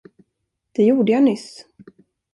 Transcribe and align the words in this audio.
Det 0.75 0.83
gjorde 0.83 1.11
jag 1.11 1.23
nyss. 1.23 1.65